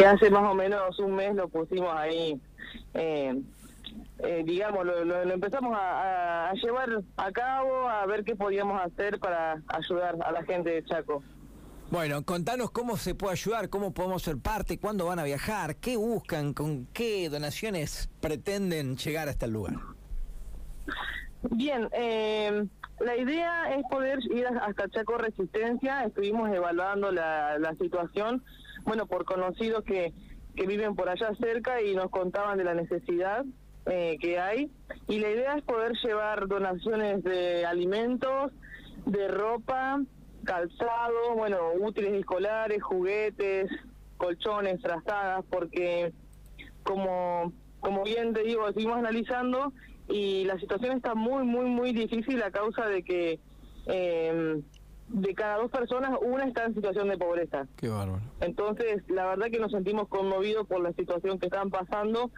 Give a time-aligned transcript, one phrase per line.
[0.00, 2.40] que hace más o menos un mes lo pusimos ahí,
[2.94, 3.38] eh,
[4.20, 6.88] eh, digamos, lo, lo- lo empezamos a, llevar
[7.18, 11.22] a cabo, a ver qué podíamos hacer para ayudar a la gente de Chaco.
[11.90, 15.96] Bueno, contanos cómo se puede ayudar, cómo podemos ser parte, cuándo van a viajar, qué
[15.98, 19.74] buscan, con qué donaciones pretenden llegar hasta el lugar.
[21.42, 22.64] Bien, eh,
[23.00, 26.04] la idea es poder ir hasta Chaco Resistencia.
[26.04, 28.44] Estuvimos evaluando la, la situación,
[28.84, 30.12] bueno, por conocidos que,
[30.56, 33.44] que viven por allá cerca y nos contaban de la necesidad
[33.86, 34.70] eh, que hay.
[35.08, 38.52] Y la idea es poder llevar donaciones de alimentos,
[39.06, 40.00] de ropa,
[40.44, 43.70] calzado, bueno, útiles escolares, juguetes,
[44.16, 46.12] colchones, trazadas, porque
[46.82, 49.72] como, como bien te digo, seguimos analizando
[50.08, 53.40] y la situación está muy, muy, muy difícil a causa de que
[53.86, 54.60] eh,
[55.30, 57.66] de cada dos personas, una está en situación de pobreza.
[57.76, 58.22] Qué bárbaro.
[58.40, 62.30] Entonces, la verdad que nos sentimos conmovidos por la situación que están pasando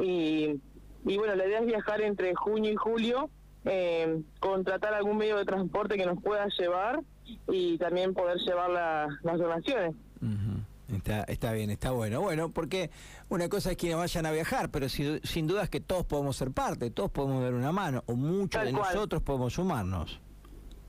[0.00, 0.60] y,
[1.04, 3.30] y bueno, la idea es viajar entre junio y julio,
[3.64, 7.00] eh, contratar algún medio de transporte que nos pueda llevar
[7.48, 9.94] y también poder llevar la- las donaciones.
[10.20, 10.96] Ujú.
[10.96, 12.20] Está, está bien, está bueno.
[12.20, 12.90] Bueno, porque
[13.30, 16.36] una cosa es quienes vayan a viajar, pero si- sin duda es que todos podemos
[16.36, 18.94] ser parte, todos podemos dar una mano, o muchos Tal de cual.
[18.94, 20.20] nosotros podemos sumarnos.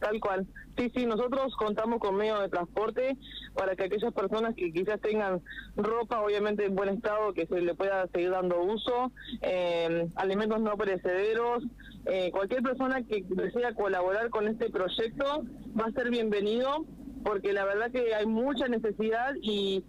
[0.00, 0.46] Tal cual.
[0.76, 3.16] Sí, sí, nosotros contamos con medios de transporte
[3.54, 5.42] para que aquellas personas que quizás tengan
[5.76, 9.10] ropa, obviamente en buen estado, que se le pueda seguir dando uso,
[9.42, 11.64] eh, alimentos no perecederos,
[12.06, 15.42] eh, cualquier persona que desea colaborar con este proyecto
[15.78, 16.84] va a ser bienvenido,
[17.24, 19.84] porque la verdad que hay mucha necesidad y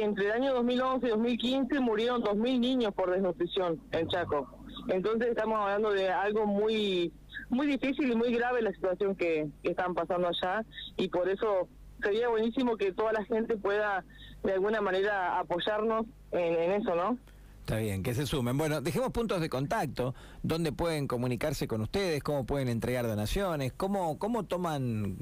[0.00, 4.59] entre el año 2011 y 2015 murieron 2.000 niños por desnutrición en Chaco.
[4.88, 7.12] Entonces estamos hablando de algo muy
[7.48, 10.64] muy difícil y muy grave la situación que, que están pasando allá
[10.96, 11.68] y por eso
[12.02, 14.04] sería buenísimo que toda la gente pueda
[14.42, 17.18] de alguna manera apoyarnos en, en eso, ¿no?
[17.60, 18.56] Está bien, que se sumen.
[18.56, 24.18] Bueno, dejemos puntos de contacto, dónde pueden comunicarse con ustedes, cómo pueden entregar donaciones, cómo,
[24.18, 25.18] cómo toman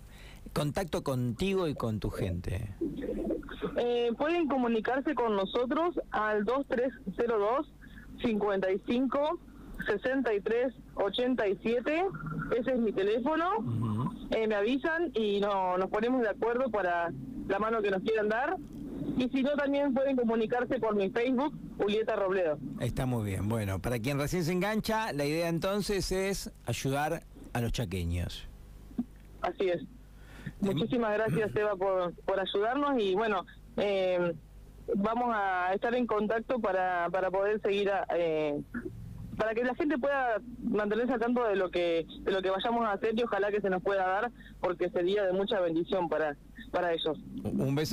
[0.53, 2.75] contacto contigo y con tu gente.
[3.77, 7.67] Eh, pueden comunicarse con nosotros al 2302
[8.23, 9.39] 55
[9.87, 12.05] 63 87
[12.59, 17.13] ese es mi teléfono eh, me avisan y no, nos ponemos de acuerdo para
[17.49, 18.57] la mano que nos quieran dar
[19.17, 23.49] y si no también pueden comunicarse por mi Facebook Julieta Robledo Está muy bien.
[23.49, 28.47] Bueno, para quien recién se engancha, la idea entonces es ayudar a los chaqueños.
[29.43, 29.83] Así es.
[30.61, 33.45] Muchísimas gracias, Eva, por, por ayudarnos y bueno,
[33.77, 34.35] eh,
[34.97, 38.61] vamos a estar en contacto para, para poder seguir, a- eh,
[39.37, 42.85] para que la gente pueda mantenerse al tanto de lo que de lo que vayamos
[42.87, 46.37] a hacer y ojalá que se nos pueda dar porque sería de mucha bendición para,
[46.73, 47.19] para ellos.
[47.45, 47.87] Un beso.